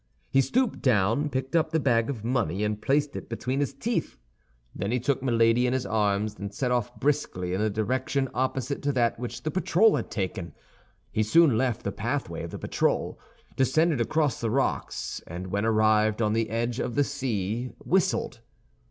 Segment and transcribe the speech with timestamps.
[0.31, 4.17] He stooped down, picked up the bag of money, and placed it between his teeth.
[4.73, 8.81] Then he took Milady in his arms, and set off briskly in the direction opposite
[8.81, 10.55] to that which the patrol had taken.
[11.11, 13.19] He soon left the pathway of the patrol,
[13.55, 18.39] descended across the rocks, and when arrived on the edge of the sea, whistled.